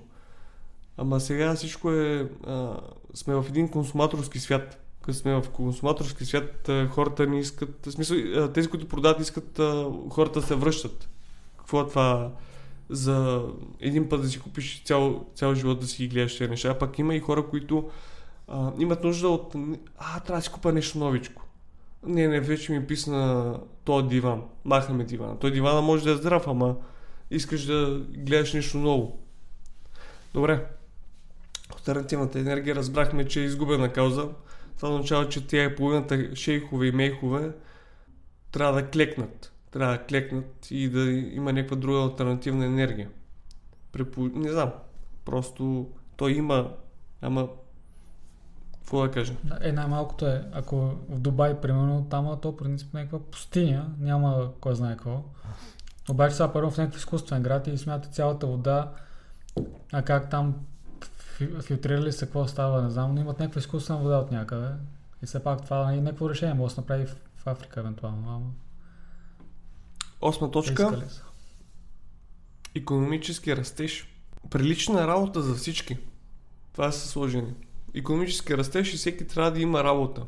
[0.96, 2.28] Ама сега всичко е...
[2.46, 2.80] А,
[3.14, 4.83] сме в един консуматорски свят.
[5.04, 7.86] Като сме в консуматорски свят, хората не искат...
[7.86, 8.16] В смисъл,
[8.52, 9.60] тези, които продават, искат
[10.10, 11.08] хората да се връщат.
[11.58, 12.32] Какво е това?
[12.90, 13.44] За
[13.80, 16.68] един път да си купиш цял, цял живот да си ги гледаш тези неща.
[16.68, 17.90] А пак има и хора, които
[18.48, 19.54] а, имат нужда от...
[19.98, 21.42] А, трябва да си купа нещо новичко.
[22.06, 24.42] Не, не, вече ми писна този диван.
[24.64, 25.38] Махаме дивана.
[25.38, 26.76] Той дивана може да е здрав, ама
[27.30, 29.18] искаш да гледаш нещо ново.
[30.34, 30.66] Добре.
[31.74, 34.28] Альтернативната енергия разбрахме, че е изгубена кауза.
[34.76, 37.52] Това означава, че тя половината шейхове и мейхове
[38.52, 39.52] трябва да клекнат.
[39.70, 43.10] Трябва да клекнат и да има някаква друга альтернативна енергия.
[43.92, 44.20] Препо...
[44.20, 44.72] Не знам.
[45.24, 46.72] Просто той има,
[47.22, 47.48] ама
[48.84, 49.34] какво да кажа?
[49.60, 50.76] Е, най-малкото е, ако
[51.08, 55.22] в Дубай, примерно, там е то принцип някаква пустиня, няма кой знае какво.
[56.10, 58.92] Обаче сега първо в някакъв изкуствен град и смята цялата вода,
[59.92, 60.54] а как там
[61.62, 64.68] филтрирали се, какво става, не знам, но имат някаква изкуствена вода от някъде.
[65.22, 68.28] И все пак това е някакво решение, може да се направи в, в Африка евентуално.
[68.28, 68.50] Ама,
[70.20, 71.02] Осма точка.
[72.74, 74.08] Економически растеж.
[74.50, 75.98] Прилична работа за всички.
[76.72, 77.54] Това са сложени.
[77.94, 80.22] Економически растеж и всеки трябва да има работа.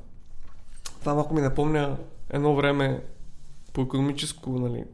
[1.00, 1.96] Това малко ми напомня
[2.30, 3.04] едно време
[3.72, 4.84] по економическо, нали,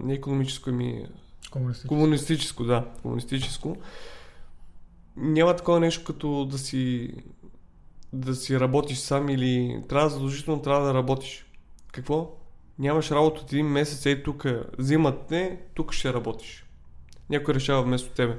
[0.00, 1.06] не економическо, ми
[1.50, 1.88] Комунистически.
[1.88, 3.76] комунистическо, да, комунистическо.
[5.16, 7.14] Няма такова нещо като да си
[8.12, 11.46] да си работиш сам или трябва задължително трябва да работиш.
[11.92, 12.36] Какво?
[12.78, 14.46] Нямаш работа от един месец, ей тук
[14.78, 16.66] взимат те, тук ще работиш.
[17.30, 18.38] Някой решава вместо тебе.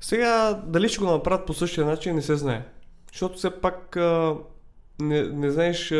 [0.00, 2.66] Сега, дали ще го направят по същия начин, не се знае.
[3.12, 3.96] Защото все пак
[5.00, 5.94] не, не знаеш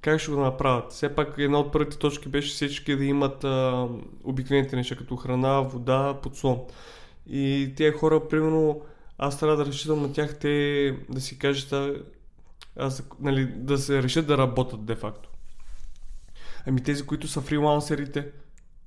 [0.00, 0.92] как ще го направят.
[0.92, 3.44] Все пак една от първите точки беше всички да имат
[4.24, 6.60] обикновените неща, като храна, вода, подслон.
[7.26, 8.82] И тези хора, примерно,
[9.18, 12.02] аз трябва да разчитам на тях те да си кажат,
[12.76, 15.28] аз, нали, да се решат да работят де-факто.
[16.66, 18.28] Ами тези, които са фрилансерите,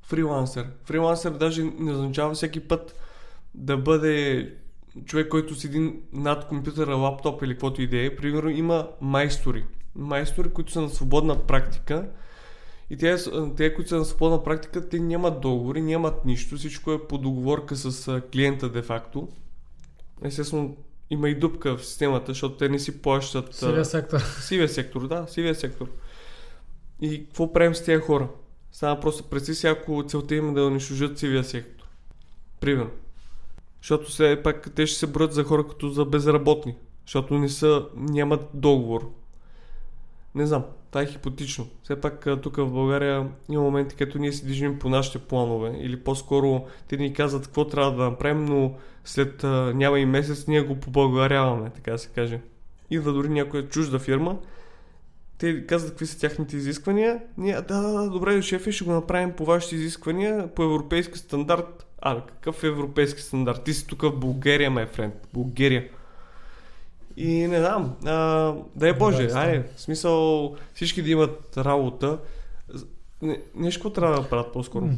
[0.01, 0.67] фрилансер.
[0.83, 2.95] Фрилансер даже не означава всеки път
[3.53, 4.53] да бъде
[5.05, 8.15] човек, който седи над компютъра, лаптоп или каквото идея.
[8.15, 9.65] Примерно има майстори.
[9.95, 12.09] Майстори, които са на свободна практика.
[12.89, 13.17] И те,
[13.57, 16.57] те, които са на свободна практика, те нямат договори, нямат нищо.
[16.57, 19.27] Всичко е по договорка с клиента де-факто.
[20.23, 20.75] Естествено,
[21.09, 23.55] има и дупка в системата, защото те не си плащат...
[23.55, 24.19] Сивия сектор.
[24.19, 25.87] Сивия сектор, да, сивия сектор.
[27.01, 28.29] И какво правим с тези хора?
[28.71, 31.85] Става просто представи си, ако целта им е да унищожат сивия сектор.
[32.59, 32.91] Примерно.
[33.81, 36.75] Защото все пак те ще се броят за хора като за безработни.
[37.05, 39.11] Защото не са, нямат договор.
[40.35, 41.67] Не знам, това е хипотично.
[41.83, 45.77] Все пак тук в България има моменти, където ние се движим по нашите планове.
[45.81, 48.73] Или по-скоро те ни казват какво трябва да направим, но
[49.05, 52.39] след а, няма и месец ние го побългаряваме, така да се каже.
[52.89, 54.37] Идва дори някоя чужда фирма,
[55.37, 57.19] те казват какви са тяхните изисквания.
[57.37, 61.85] Ние, да, да, да, добре, шефе, ще го направим по вашите изисквания, по европейски стандарт.
[62.01, 63.63] А, какъв е европейски стандарт?
[63.63, 65.13] Ти си тук в България, май френд.
[65.33, 65.87] България.
[67.21, 72.19] И не знам, а, да е Боже, да, айде, в смисъл всички да имат работа.
[73.21, 74.89] Не, нещо трябва да правят по-скоро.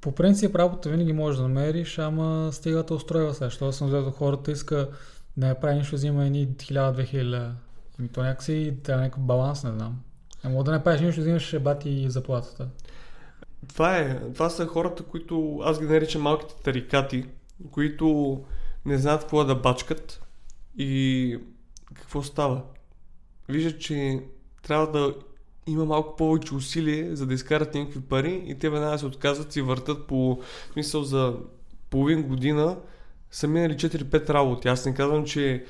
[0.00, 3.50] По принцип работа винаги можеш да намериш, ама стига да устройва се.
[3.50, 4.88] Що съм взел хората иска
[5.36, 7.50] да не прави нищо, взима едни 1000-2000
[7.98, 10.00] Ами то някакси трябва някакъв баланс, не знам.
[10.44, 12.68] Не мога да не правиш нищо, взимаш бати и заплатата.
[13.68, 14.20] Това е.
[14.34, 17.24] Това са хората, които аз ги наричам малките тарикати,
[17.70, 18.40] които
[18.84, 20.22] не знаят какво да бачкат
[20.78, 21.38] и
[21.94, 22.62] какво става.
[23.48, 24.20] Виждат, че
[24.62, 25.14] трябва да
[25.66, 29.62] има малко повече усилие, за да изкарат някакви пари и те веднага се отказват и
[29.62, 30.40] въртат по
[30.72, 31.34] смисъл за
[31.90, 32.76] половин година
[33.30, 34.68] са минали 4-5 работи.
[34.68, 35.64] Аз не казвам, че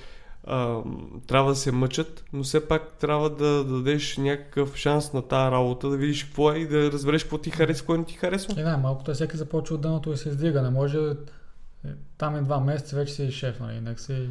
[0.44, 0.82] а,
[1.26, 5.88] трябва да се мъчат, но все пак трябва да, дадеш някакъв шанс на тази работа,
[5.88, 8.60] да видиш какво е и да разбереш какво ти харесва, какво не ти харесва.
[8.60, 10.62] Е, да, малкото е всеки започва от дъното и се издига.
[10.62, 13.80] Не може е, там е два месеца, вече си шеф, нали?
[13.80, 14.28] Нека си...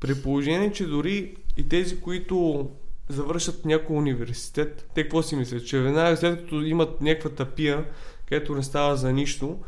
[0.00, 2.68] При положение, че дори и тези, които
[3.08, 5.66] завършат някой университет, те какво си мислят?
[5.66, 7.84] Че веднага след като имат някаква тапия,
[8.28, 9.58] където не става за нищо,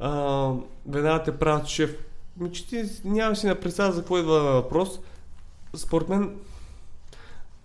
[0.00, 0.52] а,
[0.86, 1.96] веднага те правят шеф.
[2.36, 5.00] Ми, че ти нямаш си на представа за какво идва въпрос.
[5.76, 6.36] Според мен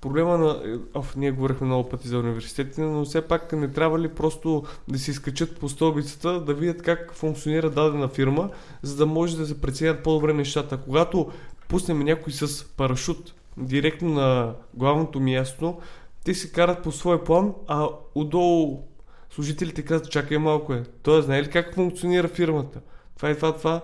[0.01, 0.79] проблема на...
[0.93, 4.99] Оф, ние говорихме много пъти за университетите, но все пак не трябва ли просто да
[4.99, 8.49] се изкачат по стълбицата, да видят как функционира дадена фирма,
[8.81, 10.77] за да може да се преценят по-добре нещата.
[10.77, 11.31] Когато
[11.69, 15.77] пуснем някой с парашут директно на главното място,
[16.25, 18.83] те се карат по своя план, а отдолу
[19.29, 20.83] служителите казват, чакай малко е.
[21.03, 22.81] Той знае ли как функционира фирмата?
[23.15, 23.81] Това и това, това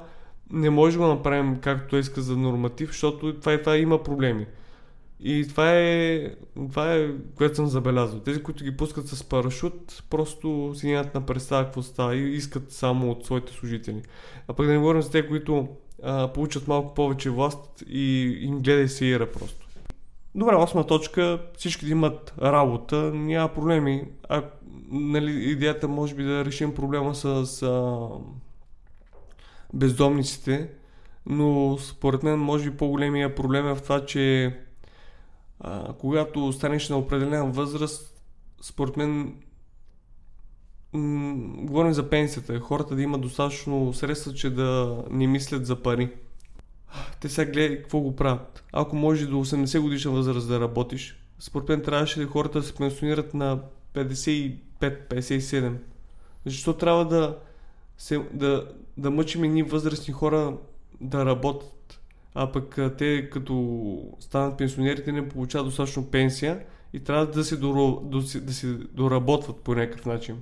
[0.51, 4.03] не може да го направим както той иска за норматив, защото това и това има
[4.03, 4.47] проблеми.
[5.19, 8.19] И това е, това е, което съм забелязал.
[8.19, 12.71] Тези, които ги пускат с парашут, просто си нямат на представа какво става и искат
[12.71, 14.01] само от своите служители.
[14.47, 15.67] А пък да не говорим за те, които
[16.34, 19.67] получат малко повече власт и им гледай се ира просто.
[20.36, 24.08] Добре, осма точка, всички да имат работа, няма проблеми.
[24.29, 24.43] А,
[24.91, 28.08] нали, идеята може би да решим проблема с а,
[29.73, 30.69] бездомниците,
[31.25, 34.55] но според мен може би по-големия проблем е в това, че
[35.60, 38.21] а, когато станеш на определена възраст,
[38.62, 39.36] според мен
[40.95, 46.10] м- говорим за пенсията, хората да имат достатъчно средства, че да не мислят за пари.
[47.21, 48.63] Те сега гледай какво го правят.
[48.71, 53.34] Ако може до 80 годишна възраст да работиш, според мен трябваше хората да се пенсионират
[53.34, 53.60] на
[53.93, 55.73] 55-57.
[56.45, 57.38] Защо трябва да,
[57.97, 60.58] се, да, да мъчим едни възрастни хора
[61.01, 61.99] да работят,
[62.34, 66.60] а пък те като станат пенсионери, те не получават достатъчно пенсия
[66.93, 68.01] и трябва да се, доро,
[68.41, 70.38] да се доработват по някакъв начин.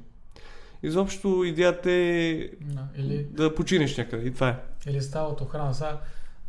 [0.83, 3.23] Изобщо идеята е да, или...
[3.23, 4.59] да починеш някъде и това е.
[4.89, 5.73] Или става от охрана.
[5.73, 5.99] Сега,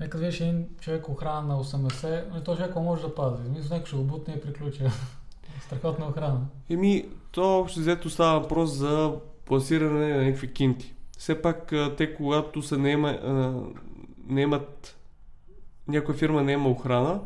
[0.01, 3.43] нека видиш един човек охрана на 80, но то човек може да пази.
[3.49, 4.83] Мисля, някой ще го бутне и приключи.
[5.67, 6.41] Страхотна охрана.
[6.71, 9.13] Еми, то общо взето става въпрос за
[9.45, 13.19] пласиране на някакви кинти все пак те когато се наема,
[14.27, 14.97] наемат
[15.89, 17.21] някоя фирма наема охрана,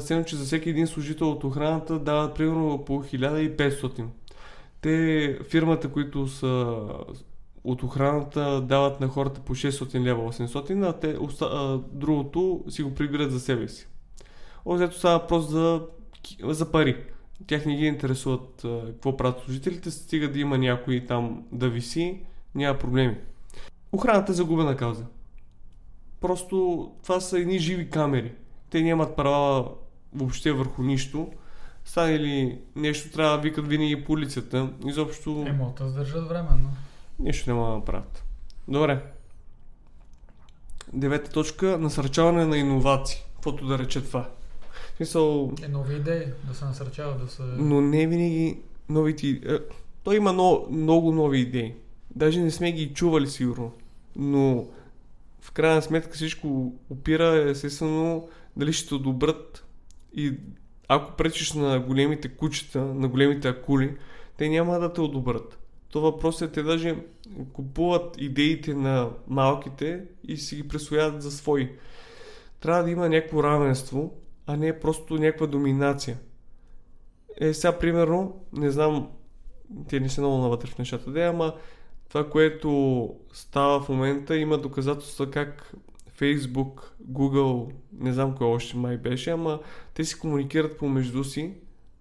[0.00, 4.04] Следно, че за всеки един служител от охраната дават примерно по 1500.
[4.84, 6.76] Те, фирмата, които са
[7.64, 12.94] от охраната, дават на хората по 600 лева, 800, а те а, другото си го
[12.94, 13.88] прибират за себе си.
[14.64, 15.82] Озето става въпрос за,
[16.42, 17.04] за пари.
[17.46, 22.20] Тях не ги интересуват а, какво правят служителите, стига да има някой там да виси
[22.54, 23.16] няма проблеми.
[23.92, 25.06] Охраната е загубена кауза.
[26.20, 28.32] просто това са едни живи камери.
[28.70, 29.70] Те нямат права
[30.14, 31.28] въобще върху нищо.
[31.84, 34.70] Стане ли нещо, трябва да викат винаги полицията.
[34.86, 36.70] Изобщо Е, могат да сдържат временно.
[37.18, 38.24] нищо няма да направят.
[38.68, 39.02] Добре.
[40.92, 41.78] Девета точка.
[41.78, 43.22] Насърчаване на иновации.
[43.34, 44.28] Каквото да рече това.
[44.94, 47.42] В смисъл, Е, нови идеи, да се насърчават, да се...
[47.42, 49.40] но не винаги новите...
[50.04, 51.74] Той има но, много нови идеи.
[52.16, 53.72] Даже не сме ги чували сигурно.
[54.16, 54.66] Но
[55.40, 59.64] в крайна сметка всичко опира естествено дали ще те одобрят
[60.14, 60.34] и
[60.88, 63.96] ако пречиш на големите кучета, на големите акули,
[64.36, 65.58] те няма да те одобрят.
[65.88, 66.96] То въпрос е те даже
[67.52, 71.70] купуват идеите на малките и си ги присвояват за свои.
[72.60, 74.14] Трябва да има някакво равенство,
[74.46, 76.18] а не просто някаква доминация.
[77.40, 79.08] Е, сега, примерно, не знам,
[79.88, 81.54] те не са много навътре в нещата, да, ама
[82.08, 85.74] това, което става в момента, има доказателства как
[86.18, 89.60] Facebook, Google, не знам кой още май беше, ама
[89.94, 91.54] те си комуникират помежду си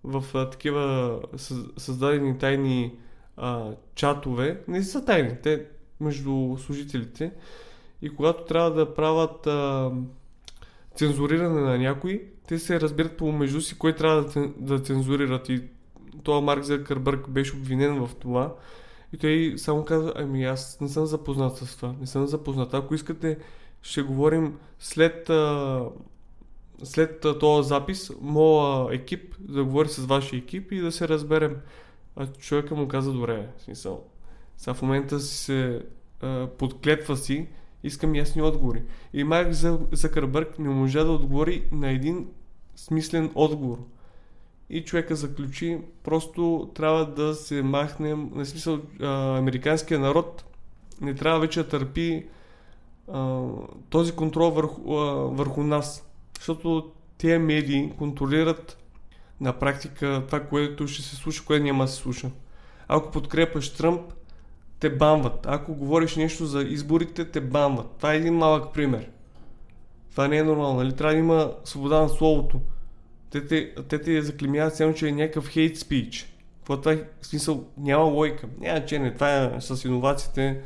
[0.03, 2.95] в а, такива съз- създадени тайни
[3.37, 4.61] а, чатове.
[4.67, 5.65] Не са тайни, те
[5.99, 7.31] между служителите.
[8.01, 9.91] И когато трябва да правят а,
[10.95, 15.49] цензуриране на някой, те се разбират помежду си кой трябва да, да цензурират.
[15.49, 15.63] И
[16.23, 18.55] това Марк Закърбърг беше обвинен в това.
[19.13, 22.73] И той само каза, ами аз не съм запознат с това, не съм запознат.
[22.73, 23.37] Ако искате,
[23.83, 25.85] ще говорим след, а,
[26.83, 31.55] след този запис, моя екип да говори с вашия екип и да се разберем.
[32.15, 34.03] А човека му каза, добре, смисъл.
[34.57, 35.81] Сега в момента си се
[36.57, 37.47] подклетва си,
[37.83, 38.83] искам ясни отговори.
[39.13, 39.53] И Марк
[39.91, 42.27] Закърбърг не можа да отговори на един
[42.75, 43.77] смислен отговор.
[44.69, 50.45] И човека заключи, просто трябва да се махнем, на смисъл, а, американския народ
[51.01, 52.25] не трябва вече да търпи
[53.89, 56.09] този контрол върху, а, върху нас.
[56.37, 58.77] Защото тези медии контролират
[59.41, 62.29] на практика това, което ще се слуша, което няма да се слуша.
[62.87, 64.01] Ако подкрепаш Тръмп,
[64.79, 65.45] те банват.
[65.49, 67.87] Ако говориш нещо за изборите, те банват.
[67.97, 69.09] Това е един малък пример.
[70.11, 70.95] Това не е нормално, нали?
[70.95, 72.61] Трябва да има свобода на словото.
[73.29, 76.33] Те те, те те заклемяват само, че е някакъв хейт спич.
[76.65, 77.03] Това е?
[77.21, 78.47] Смисъл, няма лойка.
[78.59, 79.13] Няма, че не.
[79.13, 80.61] Това е с иновациите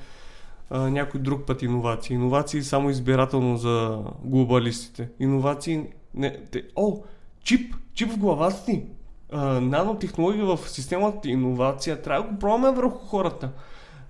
[0.72, 2.14] някой друг път иновации.
[2.14, 5.10] Иновации само избирателно за глобалистите.
[5.20, 5.84] Иновации...
[6.14, 7.04] Не, те, о,
[7.44, 7.76] чип!
[7.94, 8.84] Чип в главата ти!
[9.32, 12.02] А, нанотехнология в системата иновация.
[12.02, 13.52] Трябва да го пробваме върху хората.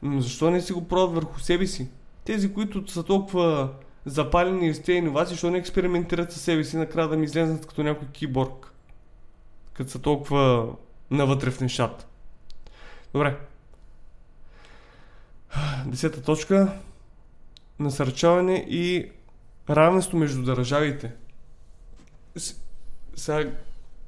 [0.01, 1.89] Но защо не си го пробват върху себе си?
[2.23, 3.69] Тези, които са толкова
[4.05, 7.83] запалени с тези иновации, защо не експериментират със себе си, накрая да ми излезнат като
[7.83, 8.73] някой киборг.
[9.73, 10.67] Като са толкова
[11.11, 12.07] навътре в нещата.
[13.13, 13.37] Добре.
[15.85, 16.79] Десета точка.
[17.79, 19.11] Насърчаване и
[19.69, 21.11] равенство между държавите.
[23.15, 23.51] Сега,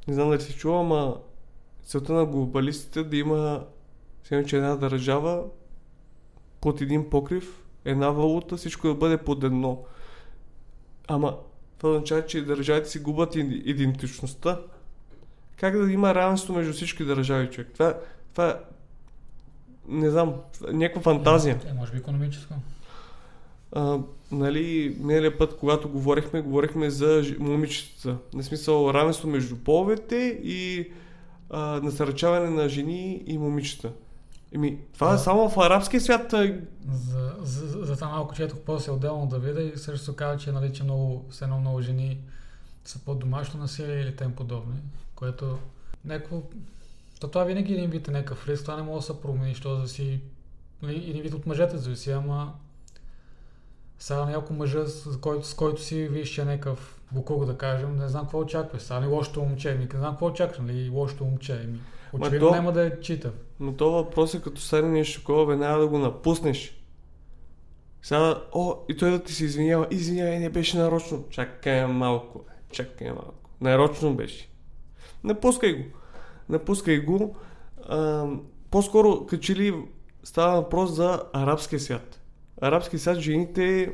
[0.08, 1.18] не знам дали си чува, ама
[1.84, 3.66] целта на глобалистите да има
[4.24, 5.44] сега, че една държава
[6.62, 9.84] под един покрив, една валута, всичко да бъде под едно.
[11.08, 11.38] Ама
[11.78, 14.60] това означава, че държавите си губят идентичността.
[15.58, 17.70] Как да има равенство между всички държави, човек?
[17.74, 17.98] Това,
[18.34, 18.60] това
[19.90, 20.34] не знам,
[20.72, 21.60] някаква фантазия.
[21.70, 22.54] Е, може би економическо.
[23.72, 23.98] А,
[24.32, 28.18] нали, миналия път, когато говорихме, говорихме за момичетата.
[28.34, 30.92] На смисъл равенство между половете и
[31.50, 33.92] а, насърчаване на жени и момичета.
[34.56, 35.18] Еми, това е Да.
[35.18, 36.34] само в арабския свят.
[36.34, 36.60] а,
[36.92, 40.38] За, за, за, за това малко четох после отделно да видя и също се казва,
[40.38, 42.18] че, нали, че много, все едно много жени
[42.86, 44.76] са под домашно насилие или тем подобни,
[45.16, 45.58] което
[46.06, 46.42] някакво...
[47.20, 49.56] То това винаги е един вид е някакъв риск, това не може да се промени,
[49.56, 50.22] що да си...
[50.82, 52.54] нали, Един вид от мъжете зависи, ама
[54.00, 57.96] сега някой мъжа, с който, с който си виж, че е някакъв буклук, да кажем,
[57.96, 58.82] не знам какво очакваш.
[58.82, 61.68] Сега не лошото момче, ми не знам какво очакваш, нали, лошото момче.
[61.68, 61.80] Ми.
[62.14, 63.34] Очевидно то- няма да е читав.
[63.60, 66.76] Но то въпрос е като нещо такова, веднага да го напуснеш.
[68.02, 69.88] Сега, о, и той да ти се извинява.
[69.92, 71.26] Извинявай, не беше нарочно.
[71.30, 73.34] Чакай малко, чакай малко.
[73.62, 74.50] Нарочно беше.
[75.24, 75.99] Напускай го.
[76.50, 77.36] Напускай го.
[77.88, 78.28] А,
[78.72, 79.76] по-скоро, като че ли
[80.24, 82.22] става въпрос за арабския свят.
[82.62, 83.94] Арабския свят, жените,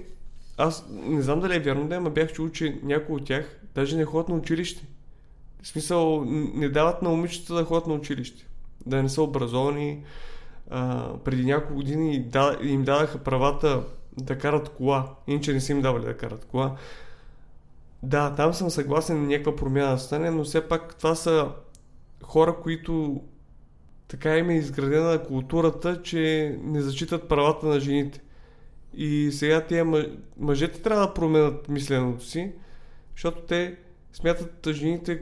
[0.58, 3.98] аз не знам дали е вярно да ама бях чул, че някои от тях даже
[3.98, 4.86] не ходят на училище.
[5.62, 8.48] В смисъл, не дават на момичета да ходят на училище.
[8.86, 10.04] Да не са образовани.
[10.70, 12.26] А, преди няколко години
[12.62, 13.84] им дадаха правата
[14.18, 15.16] да карат кола.
[15.28, 16.76] Иначе не са им давали да карат кола.
[18.04, 21.50] Да, там съм съгласен някаква промяна да стане, но все пак това са
[22.24, 23.22] хора, които
[24.08, 28.22] така им е изградена културата, че не зачитат правата на жените.
[28.94, 32.52] И сега тия мъ- мъжете трябва да променят мисленето си,
[33.16, 33.78] защото те
[34.14, 35.22] смятат жените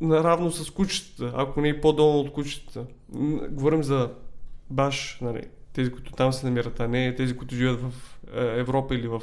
[0.00, 2.86] наравно с кучетата, ако не и по-долу от кучетата.
[3.50, 4.10] Говорим за
[4.70, 7.92] баш, нали, тези, които там се намират, а не тези, които живеят в
[8.34, 9.22] е, Европа или в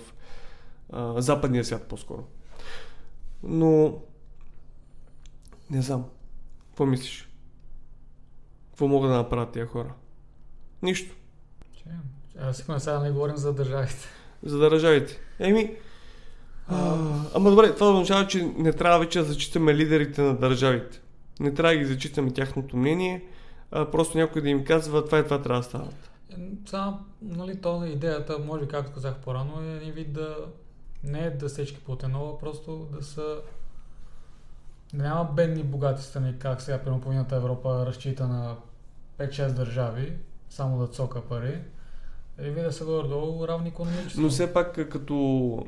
[0.90, 2.24] а, западния свят по-скоро.
[3.44, 4.02] Но
[5.70, 6.06] не знам.
[6.72, 7.30] Какво мислиш?
[8.70, 9.94] Какво могат да направят тия хора?
[10.82, 11.16] Нищо.
[11.74, 11.84] Че,
[12.40, 14.08] а, сигурно сега да не говорим за държавите.
[14.44, 15.20] За държавите.
[15.40, 15.76] Еми,
[16.68, 16.98] а,
[17.36, 21.02] ама добре, това означава, че не трябва вече да зачитаме лидерите на държавите.
[21.40, 23.26] Не трябва да ги зачитаме тяхното мнение,
[23.72, 26.12] а просто някой да им казва това и това трябва да стават.
[26.66, 30.38] Сега, нали, то идеята, може както казах по-рано, е един вид да
[31.04, 33.42] не е да всички по едно, а просто да са
[34.94, 38.56] няма бедни и богати страни, как сега примерно половината Европа разчита на
[39.20, 40.14] 5-6 държави,
[40.50, 41.62] само да цока пари.
[42.42, 44.22] И ви да са горе-долу равни економически.
[44.22, 45.66] Но все пак, като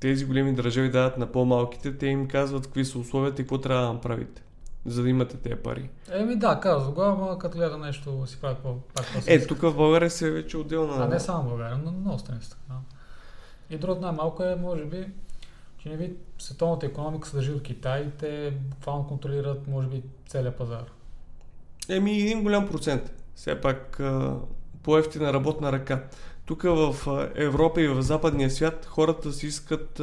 [0.00, 3.86] тези големи държави дават на по-малките, те им казват какви са условията и какво трябва
[3.86, 4.42] да направите,
[4.86, 5.90] за да имате тези пари.
[6.12, 9.60] Еми да, казва го, ама като гледа нещо си прави по, пак по Е, тук
[9.60, 11.04] в България се е вече отделна...
[11.04, 12.74] А не само в България, но много страни са така.
[13.70, 15.06] И другото най-малко е, може би,
[15.82, 20.56] че не ви световната економика се държи от Китай те буквално контролират, може би, целият
[20.56, 20.84] пазар.
[21.88, 23.14] Еми, един голям процент.
[23.34, 24.02] Все пак
[24.82, 26.04] по-ефтина работна ръка.
[26.46, 26.94] Тук в
[27.34, 29.98] Европа и в западния свят хората си искат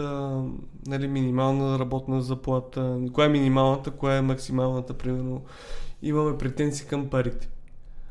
[0.88, 3.00] нали, минимална работна заплата.
[3.14, 5.46] Коя е минималната, коя е максималната, примерно.
[6.02, 7.50] Имаме претенции към парите.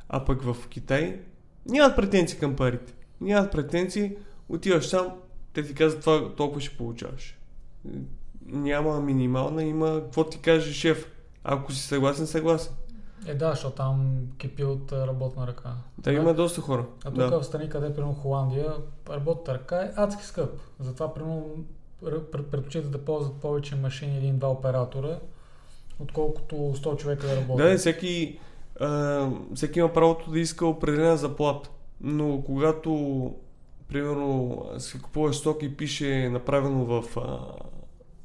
[0.08, 1.20] А пък в Китай
[1.66, 2.94] нямат претенции към парите.
[3.20, 4.16] Нямат претенции,
[4.48, 5.06] отиваш там,
[5.52, 7.37] те ти казват това толкова ще получаваш.
[8.46, 11.10] Няма минимална, има какво ти каже шеф.
[11.44, 12.72] Ако си съгласен, съгласен.
[13.26, 15.70] Е, да, защото там кипи от работна ръка.
[15.98, 16.86] Да, има доста хора.
[17.04, 17.40] А тук да.
[17.40, 18.74] в страни, къде, примерно Холандия,
[19.10, 20.50] работната ръка е адски скъп.
[20.80, 21.44] Затова, примерно,
[22.32, 25.18] предпочитат да ползват повече машини един-два оператора,
[26.00, 27.70] отколкото 100 човека да работят.
[27.70, 28.38] Да, всеки,
[28.80, 31.70] а, всеки има правото да иска определена заплата.
[32.00, 32.92] Но когато,
[33.88, 37.38] примерно, си купуваш стоки и пише направено в а,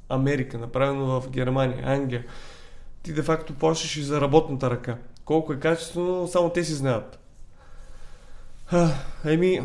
[0.10, 2.26] Америка, направено в Германия, Англия,
[3.04, 4.98] ти де факто плащаш и за работната ръка.
[5.26, 7.20] Колко е качествено, само те си знаят.
[8.68, 8.90] А,
[9.26, 9.62] еми,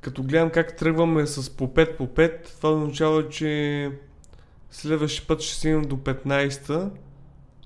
[0.00, 3.90] като гледам как тръгваме с по 5 по 5, това означава, че
[4.70, 6.90] следващия път ще стигнем до 15-та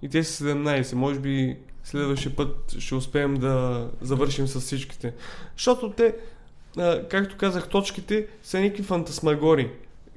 [0.02, 0.94] и те са 17.
[0.94, 5.14] Може би следващия път ще успеем да завършим с всичките.
[5.56, 6.16] Защото те,
[7.08, 9.70] както казах, точките са някакви фантасмагори.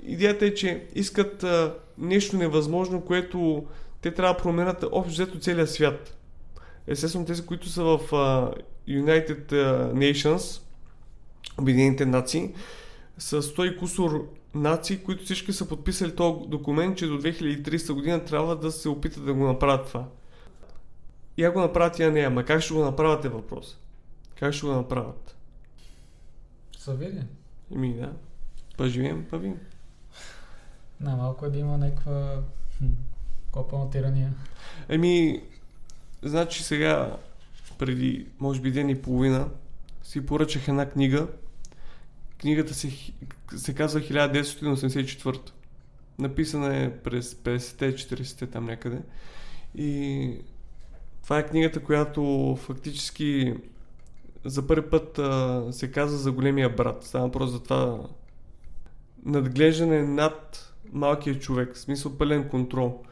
[0.03, 3.66] Идеята е, че искат а, нещо невъзможно, което
[4.01, 6.18] те трябва да променят общо взето целия свят.
[6.88, 8.51] Естествено, тези, които са в а,
[8.89, 9.51] United
[9.93, 10.62] Nations,
[11.58, 12.53] Обединените нации,
[13.18, 18.26] с 100 и кусор нации, които всички са подписали този документ, че до 2300 година
[18.26, 20.05] трябва да се опитат да го направят това.
[21.38, 23.78] Я го направят, я не, ама как ще го направят е въпрос.
[24.39, 25.37] Как ще го направят?
[26.88, 27.22] Са види.
[27.76, 28.14] Еми да,
[28.78, 29.60] па живеем, па видим.
[31.00, 32.42] Най-малко е да има някаква
[32.78, 32.86] хм,
[33.52, 34.34] копана тирания.
[34.90, 35.44] Еми,
[36.22, 37.18] значи сега,
[37.78, 39.50] преди, може би ден и половина,
[40.04, 41.28] си поръчах една книга.
[42.38, 42.92] Книгата се,
[43.56, 45.52] се казва 1984.
[46.20, 49.02] Написана е през 50-те, 40-те там някъде.
[49.76, 50.32] И
[51.24, 53.56] това е книгата, която фактически
[54.46, 57.04] за първи път а, се казва за големия брат.
[57.04, 58.00] Става въпрос за това
[59.26, 63.04] надглеждане над малкия човек, в смисъл пълен контрол.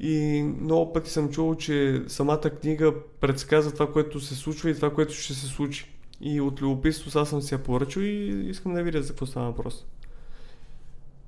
[0.00, 4.94] И много пъти съм чувал, че самата книга предсказва това, което се случва и това,
[4.94, 5.92] което ще се случи.
[6.20, 9.46] И от любопитство аз съм си я поръчал и искам да видя за какво става
[9.46, 9.86] въпрос.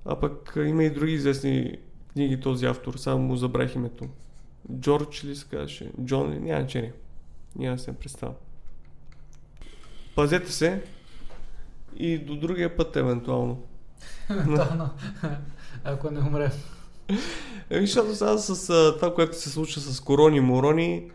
[0.04, 1.78] А пък има и други известни
[2.12, 4.08] книги този автор, само му забравих името.
[4.72, 5.92] Джордж ли се казваше?
[6.04, 6.40] Джон ли?
[6.40, 6.92] Няма значение.
[7.56, 8.34] Няма да се представя.
[10.18, 10.82] Пазете се
[11.96, 13.62] и до другия път евентуално.
[14.30, 14.90] Евентуално.
[15.84, 16.50] Ако не умре.
[17.70, 21.10] Еми, защото сега с а, това, което се случва с корони морони,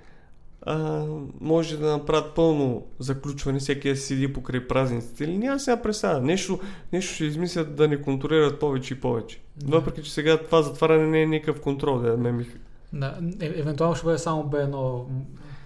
[0.62, 1.06] а,
[1.42, 5.24] може да направят пълно заключване, всеки да седи покрай празниците.
[5.24, 6.22] Или няма сега представя.
[6.22, 6.60] Нещо,
[6.94, 9.42] нещо ще измислят да не контролират повече и повече.
[9.58, 9.78] Да.
[9.78, 12.00] Въпреки, че сега това затваряне не е никакъв контрол.
[12.00, 12.46] Да, ме ми...
[12.94, 15.06] Да, е, евентуално ще бъде само B1 м,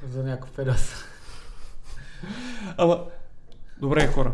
[0.09, 1.05] за някакъв период.
[2.77, 3.05] Ама,
[3.80, 4.34] добре хора.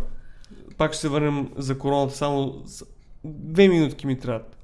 [0.78, 2.16] Пак ще се върнем за короната.
[2.16, 2.64] Само
[3.24, 4.58] две минутки ми трябват.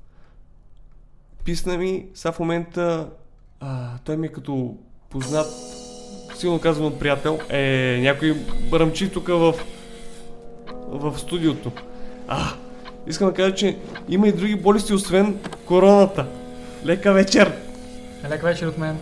[1.46, 3.10] Писна ми, сега в момента
[3.60, 4.78] а, той ми е като
[5.10, 5.48] познат,
[6.36, 8.36] силно казвам приятел, е някой
[8.74, 9.54] ръмчи тук в
[10.92, 11.72] в студиото.
[12.28, 12.54] А,
[13.08, 13.78] искам да кажа, че
[14.10, 16.26] има и други болести, освен короната.
[16.86, 17.54] Лека вечер!
[18.30, 18.98] Лек вечер от мен.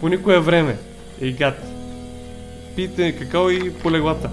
[0.00, 0.78] По никое време.
[1.20, 1.62] Ей гад.
[2.76, 4.30] Пийте какао и полеглата.